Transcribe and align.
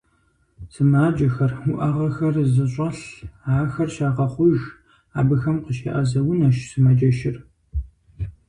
Сымаджэхэр, 0.71 1.51
уӀэгъэхэр 1.71 2.35
зыщӀэлъ, 2.53 3.01
ахэр 3.59 3.89
щагъэхъуж, 3.95 4.59
абыхэм 5.19 5.57
къыщеӀэзэ 5.63 6.19
унэщ 6.29 6.57
сымаджэщыр. 6.69 7.35